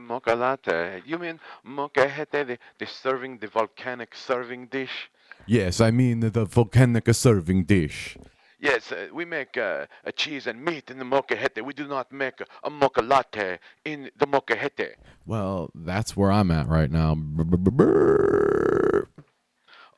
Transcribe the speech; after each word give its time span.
mocha 0.00 0.34
latte. 0.34 1.02
You 1.04 1.18
mean 1.18 1.40
molcajete, 1.66 2.46
the, 2.46 2.58
the 2.78 2.86
serving, 2.86 3.38
the 3.38 3.48
volcanic 3.48 4.14
serving 4.14 4.66
dish? 4.66 5.10
Yes, 5.46 5.80
I 5.80 5.90
mean 5.90 6.20
the, 6.20 6.30
the 6.30 6.44
volcanic 6.44 7.12
serving 7.12 7.64
dish. 7.64 8.16
Yes, 8.60 8.92
uh, 8.92 9.08
we 9.12 9.24
make 9.24 9.56
uh, 9.56 9.86
a 10.04 10.12
cheese 10.12 10.46
and 10.46 10.64
meat 10.64 10.88
in 10.88 10.98
the 10.98 11.04
molcajete. 11.04 11.62
We 11.64 11.72
do 11.72 11.88
not 11.88 12.12
make 12.12 12.40
a, 12.40 12.46
a 12.62 12.70
mocha 12.70 13.02
latte 13.02 13.58
in 13.84 14.10
the 14.16 14.26
molcajete. 14.26 14.94
Well, 15.26 15.70
that's 15.74 16.16
where 16.16 16.30
I'm 16.30 16.52
at 16.52 16.68
right 16.68 16.90
now. 16.90 17.16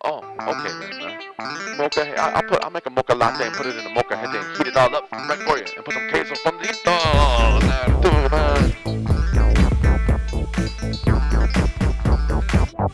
Oh, 0.07 0.19
okay. 0.19 1.19
Uh, 1.39 1.77
mocha, 1.77 2.19
I, 2.19 2.31
I'll 2.37 2.43
put, 2.43 2.65
I'll 2.65 2.71
make 2.71 2.87
a 2.87 2.91
mocha 2.91 3.15
latte 3.15 3.47
and 3.47 3.55
put 3.55 3.67
it 3.67 3.77
in 3.77 3.85
a 3.85 3.91
molcajete 3.91 4.35
and 4.35 4.57
heat 4.57 4.67
it 4.69 4.77
all 4.79 4.97
up 4.97 5.13
right 5.13 5.39
for 5.41 5.59
you 5.59 5.65
and 5.77 5.85
put 5.85 5.93
some 5.93 6.09
queso 6.09 6.35
fundido. 6.37 8.04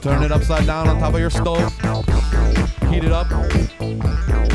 Turn 0.00 0.22
it 0.22 0.32
upside 0.32 0.66
down 0.66 0.88
on 0.88 0.98
top 0.98 1.12
of 1.12 1.20
your 1.20 1.28
stove. 1.28 1.72
Heat 2.88 3.04
it 3.04 3.12
up. 3.12 3.28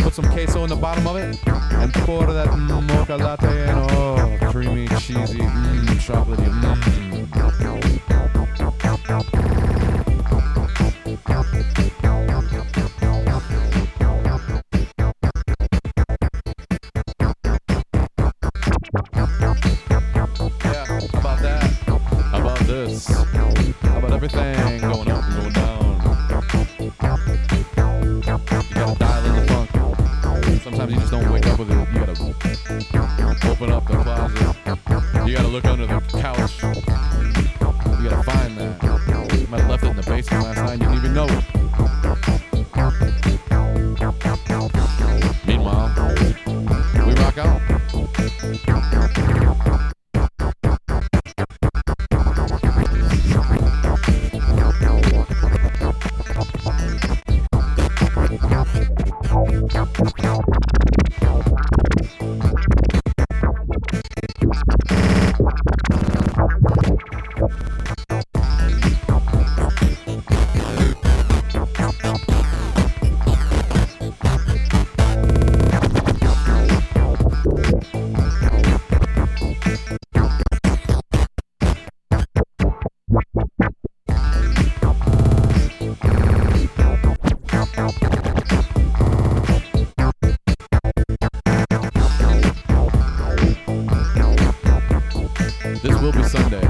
Put 0.01 0.13
some 0.13 0.25
queso 0.31 0.63
in 0.63 0.69
the 0.69 0.75
bottom 0.75 1.05
of 1.05 1.17
it. 1.17 1.37
And 1.45 1.93
pour 1.93 2.25
that 2.33 2.57
mocha 2.57 3.15
latte 3.15 3.63
in. 3.63 3.69
Oh, 3.69 4.37
creamy, 4.49 4.87
cheesy, 4.99 5.39
mmm, 5.39 5.85
chocolatey. 5.99 6.49
Mmm. 6.49 7.84
Sunday. 96.35 96.64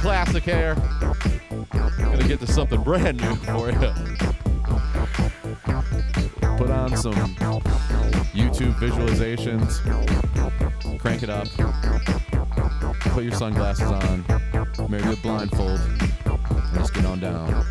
Classic 0.00 0.42
here. 0.44 0.74
Gonna 1.98 2.26
get 2.26 2.40
to 2.40 2.46
something 2.46 2.82
brand 2.82 3.20
new 3.20 3.34
for 3.36 3.70
you. 3.70 3.78
Put 6.56 6.70
on 6.70 6.96
some 6.96 7.14
YouTube 8.32 8.74
visualizations. 8.74 9.80
Crank 10.98 11.22
it 11.22 11.28
up. 11.28 11.48
Put 13.12 13.24
your 13.24 13.34
sunglasses 13.34 13.90
on. 13.90 14.24
Maybe 14.88 15.12
a 15.12 15.16
blindfold. 15.16 15.80
And 15.80 16.74
just 16.74 16.94
get 16.94 17.04
on 17.04 17.20
down. 17.20 17.66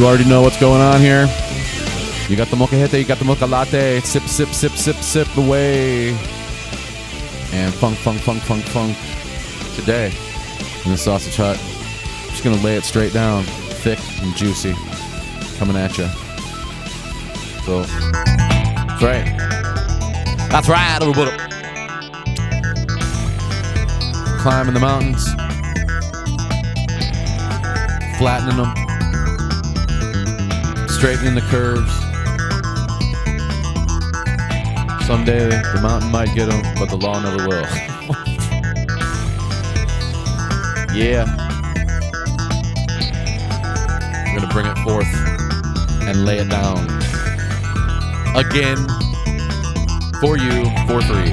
You 0.00 0.06
already 0.06 0.24
know 0.24 0.40
what's 0.40 0.58
going 0.58 0.80
on 0.80 0.98
here. 0.98 1.26
You 2.30 2.34
got 2.34 2.48
the 2.48 2.56
molcajete, 2.56 2.98
you 2.98 3.04
got 3.04 3.18
the 3.18 3.26
mocha 3.26 3.44
latte. 3.44 4.00
Sip, 4.00 4.22
sip, 4.22 4.48
sip, 4.48 4.72
sip, 4.72 4.96
sip 4.96 5.36
away. 5.36 6.12
And 7.52 7.74
funk, 7.74 7.98
funk, 7.98 8.18
funk, 8.20 8.40
funk, 8.40 8.64
funk. 8.64 8.96
Today 9.76 10.10
in 10.86 10.92
the 10.92 10.96
sausage 10.96 11.36
hut. 11.36 11.58
Just 12.30 12.42
gonna 12.42 12.56
lay 12.62 12.76
it 12.76 12.84
straight 12.84 13.12
down, 13.12 13.44
thick 13.44 13.98
and 14.22 14.34
juicy, 14.34 14.72
coming 15.58 15.76
at 15.76 15.98
you. 15.98 16.06
So 17.66 17.82
that's 17.82 19.02
right. 19.02 19.36
That's 20.48 20.68
right. 20.70 20.98
Little 20.98 21.12
Climbing 24.38 24.72
the 24.72 24.80
mountains, 24.80 25.28
flattening 28.16 28.56
them, 28.56 28.89
straightening 31.00 31.34
the 31.34 31.40
curves. 31.40 31.90
Someday 35.06 35.48
the 35.48 35.80
mountain 35.80 36.10
might 36.10 36.28
get 36.34 36.50
them, 36.50 36.60
but 36.74 36.90
the 36.90 36.96
law 36.96 37.18
never 37.22 37.48
will. 37.48 37.64
yeah. 40.94 41.24
We're 44.26 44.40
gonna 44.40 44.52
bring 44.52 44.66
it 44.66 44.76
forth 44.80 45.08
and 46.06 46.26
lay 46.26 46.36
it 46.36 46.50
down 46.50 46.86
again 48.36 48.76
for 50.20 50.36
you 50.36 50.66
for 50.86 51.00
free. 51.00 51.32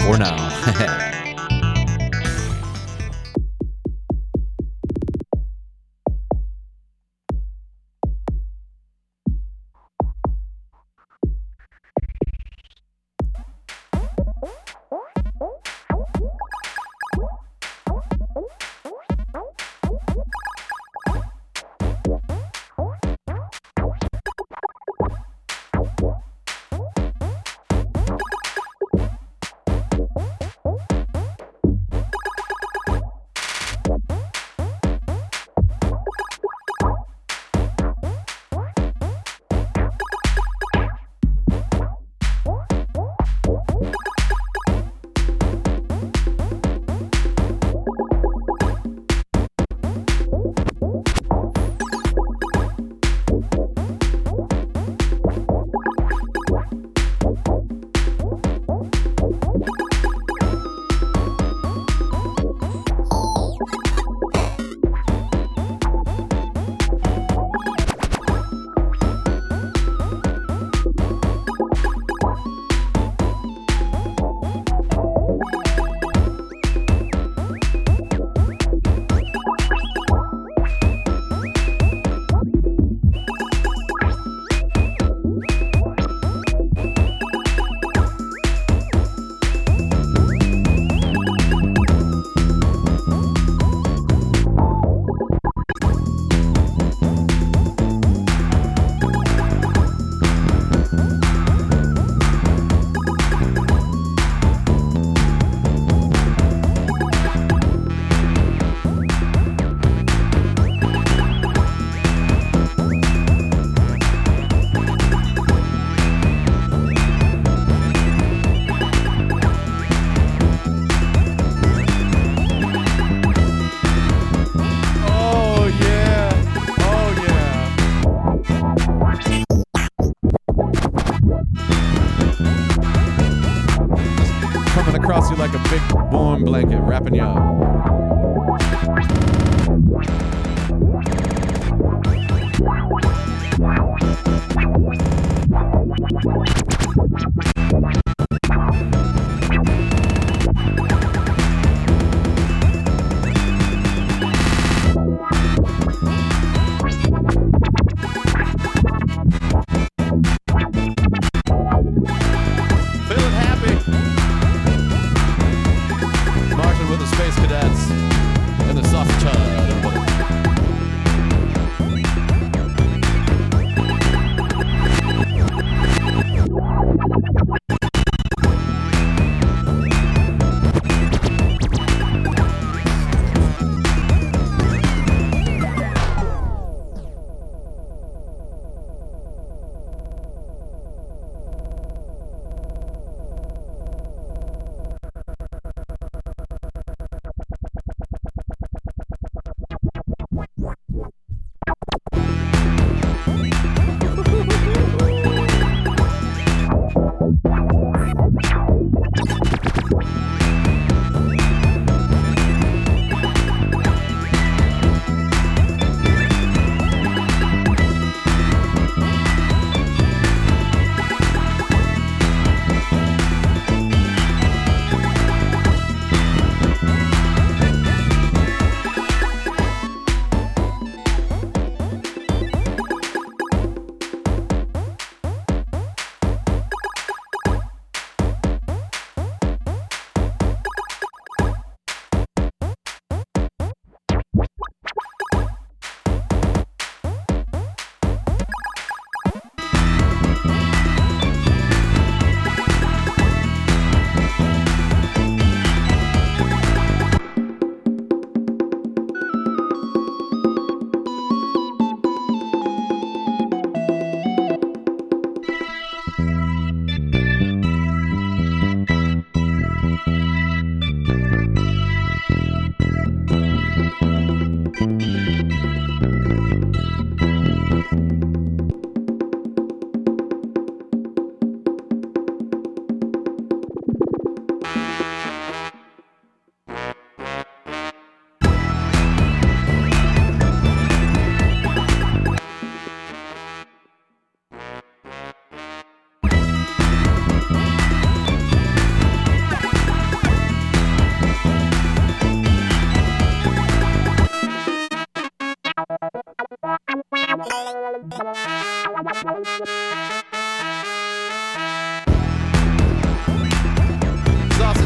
For 0.00 0.16
now. 0.16 1.00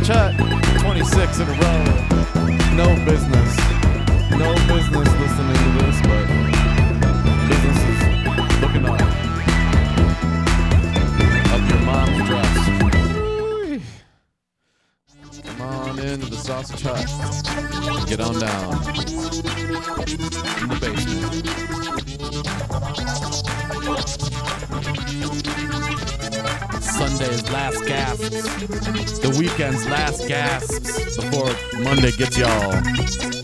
Chut. 0.08 0.32
26 0.80 1.38
in 1.40 1.48
a 1.48 1.52
row. 1.52 1.84
No 2.72 2.88
business. 3.04 3.56
No 4.30 4.54
business 4.66 5.08
listening 5.20 5.58
to 5.64 5.70
this, 5.76 5.96
but 6.00 6.26
business 7.46 7.78
is 7.84 8.00
looking 8.62 8.86
up. 8.86 9.00
Up 11.52 11.62
your 11.68 11.82
mom's 11.84 12.20
dress. 12.26 12.54
Come 15.44 15.60
on 15.60 15.98
into 15.98 16.30
the 16.30 16.36
sausage 16.38 16.82
hut. 16.82 17.04
Get 18.08 18.20
on 18.20 18.40
down. 18.40 18.72
In 20.62 20.68
the 20.70 20.78
basement. 20.80 22.07
Last 27.50 27.84
gasps. 27.86 29.18
The 29.20 29.34
weekend's 29.38 29.86
last 29.86 30.28
gasps 30.28 31.16
before 31.16 31.50
Monday 31.82 32.12
gets 32.12 32.36
y'all. 32.36 33.37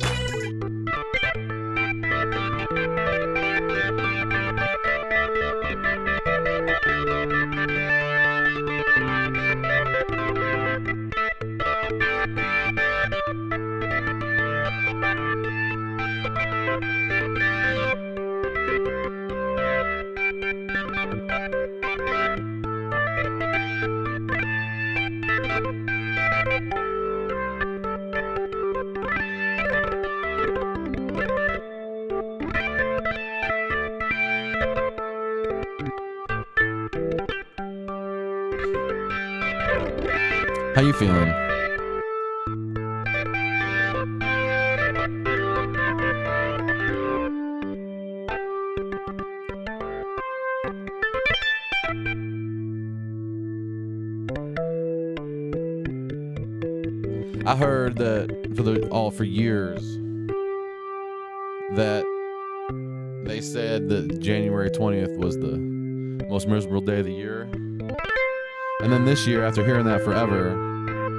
You 40.84 40.92
feeling? 40.92 41.32
I 57.46 57.56
heard 57.56 57.96
that 57.96 58.52
for 58.54 58.62
the 58.62 58.88
all 58.90 59.10
for 59.10 59.24
years 59.24 59.80
that 61.76 62.04
they 63.24 63.40
said 63.40 63.88
that 63.88 64.20
January 64.20 64.70
20th 64.70 65.16
was 65.16 65.38
the 65.38 65.56
most 66.28 66.46
miserable 66.46 66.82
day 66.82 66.98
of 66.98 67.06
the 67.06 67.12
year. 67.12 67.42
And 68.82 68.92
then 68.92 69.06
this 69.06 69.26
year, 69.26 69.44
after 69.44 69.64
hearing 69.64 69.86
that 69.86 70.02
forever, 70.02 70.73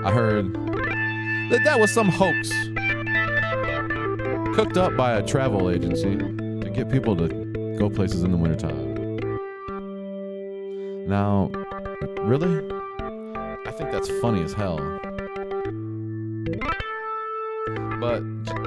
I 0.05 0.11
heard 0.11 0.53
that 1.49 1.61
that 1.63 1.79
was 1.79 1.91
some 1.91 2.09
hoax 2.09 2.51
cooked 4.55 4.77
up 4.77 4.95
by 4.95 5.13
a 5.13 5.23
travel 5.25 5.67
agency 5.67 6.15
to 6.15 6.71
get 6.71 6.91
people 6.91 7.15
to 7.15 7.75
go 7.79 7.89
places 7.89 8.21
in 8.21 8.29
the 8.29 8.37
wintertime. 8.37 9.17
Now, 11.07 11.49
really? 12.19 12.71
I 13.65 13.71
think 13.71 13.91
that's 13.91 14.11
funny 14.21 14.43
as 14.43 14.53
hell. 14.53 14.77
But 17.99 18.21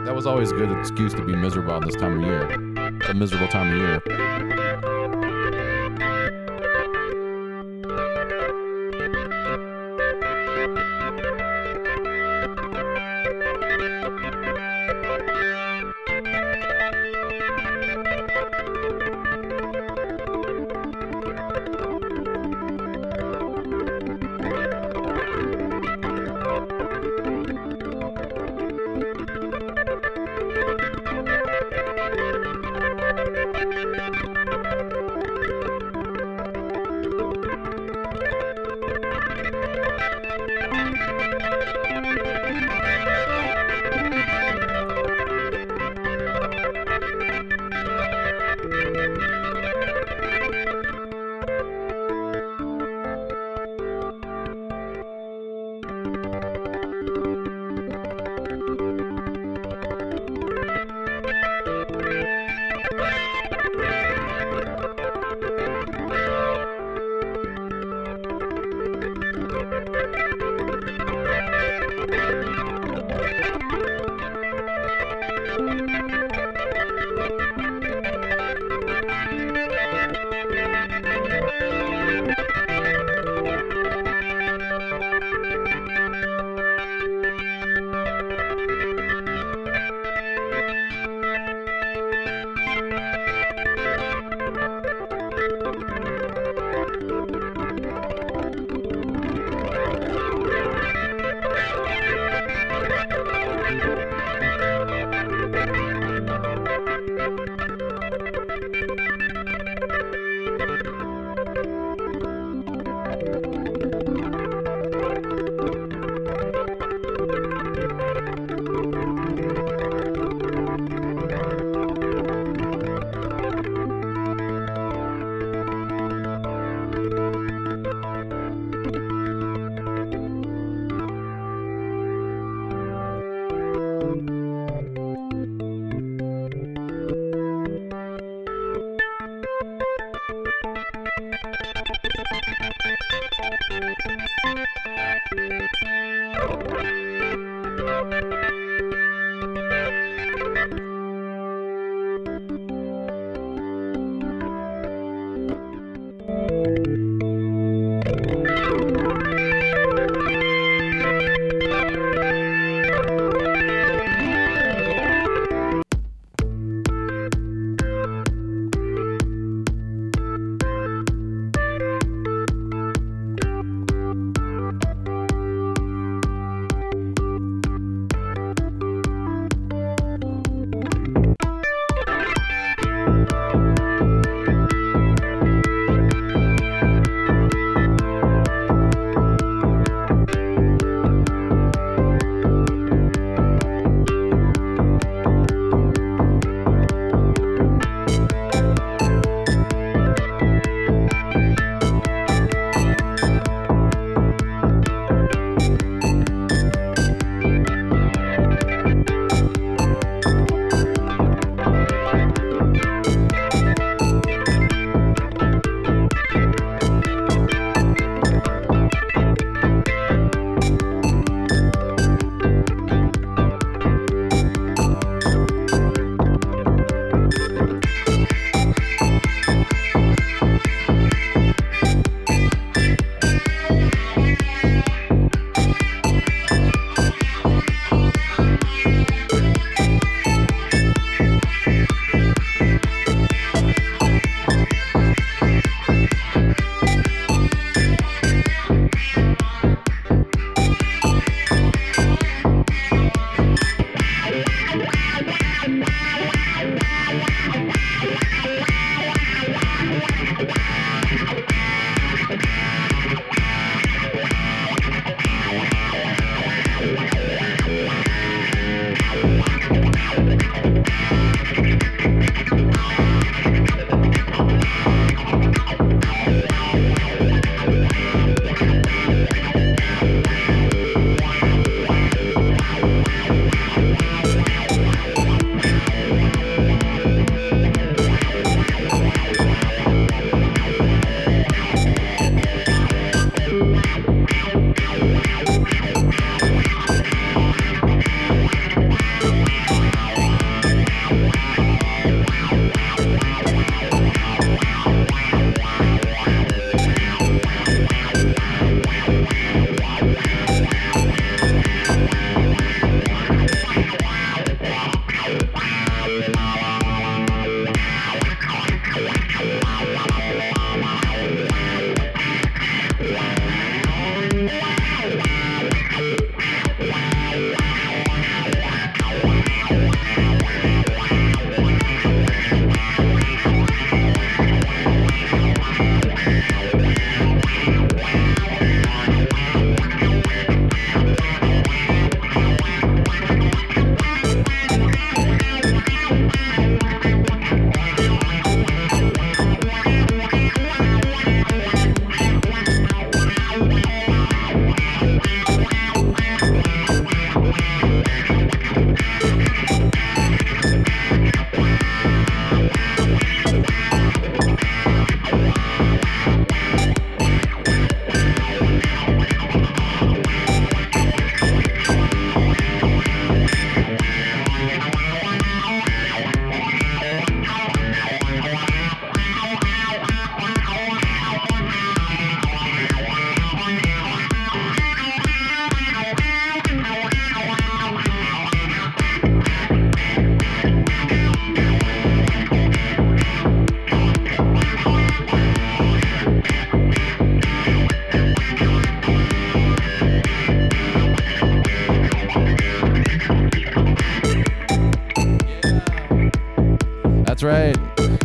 that 0.07 0.15
was 0.17 0.27
always 0.27 0.51
a 0.51 0.55
good 0.55 0.77
excuse 0.77 1.15
to 1.15 1.25
be 1.25 1.37
miserable 1.37 1.79
this 1.83 1.95
time 1.95 2.19
of 2.19 2.27
year. 2.27 2.51
A 3.09 3.15
miserable 3.15 3.47
time 3.47 3.73
of 3.73 3.79
year. 3.79 4.38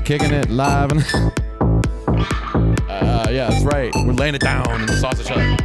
Kicking 0.06 0.34
it 0.34 0.50
live. 0.50 0.92
And 0.92 1.02
uh, 2.90 3.28
yeah, 3.32 3.50
that's 3.50 3.64
right. 3.64 3.90
We're 3.96 4.12
laying 4.12 4.36
it 4.36 4.42
down 4.42 4.82
in 4.82 4.86
the 4.86 4.98
sausage 4.98 5.28
hut. 5.30 5.62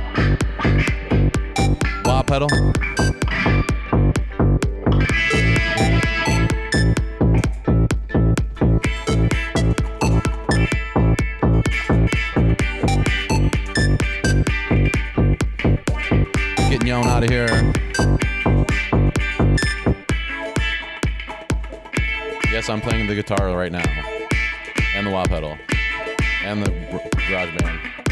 Wah 2.04 2.22
pedal. 2.22 2.48
Getting 16.70 16.86
y'all 16.86 17.04
out 17.04 17.24
of 17.24 17.30
here. 17.30 17.48
Yes, 22.52 22.68
I'm 22.68 22.80
playing 22.80 23.08
the 23.08 23.14
guitar 23.16 23.56
right 23.56 23.72
now, 23.72 24.17
and 24.98 25.06
the 25.06 25.10
wah 25.12 25.24
pedal, 25.26 25.56
and 26.42 26.60
the 26.60 26.70
garage 27.28 27.56
band. 27.60 28.07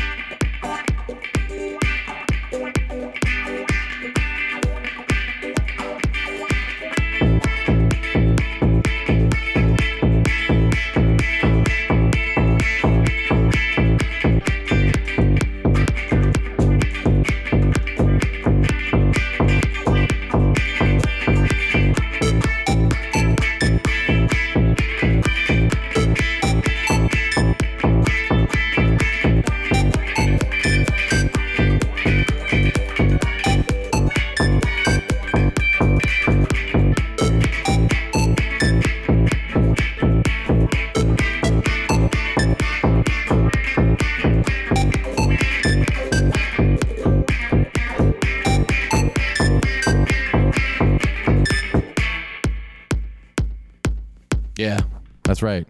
That's 55.37 55.43
right. 55.43 55.67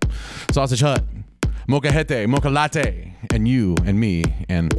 Sausage 0.52 0.80
Hut, 0.80 1.02
Mocha 1.66 1.90
Hete, 1.90 2.28
Mocha 2.28 2.48
Latte, 2.48 3.12
and 3.32 3.48
you 3.48 3.74
and 3.84 3.98
me 3.98 4.22
and. 4.48 4.70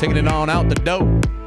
Taking 0.00 0.16
it 0.16 0.26
on 0.26 0.50
out 0.50 0.68
the 0.68 0.74
dope. 0.74 1.43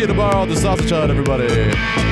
See 0.00 0.04
you 0.04 0.06
tomorrow 0.06 0.46
the 0.46 0.56
Sausage 0.56 0.90
Hut, 0.90 1.10
everybody. 1.10 2.09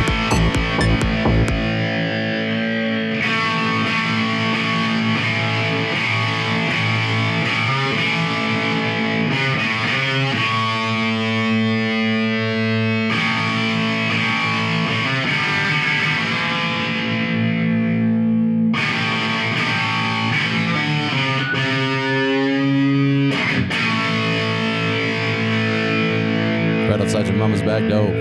Your 27.48 27.64
back 27.64 27.88
door. 27.88 28.17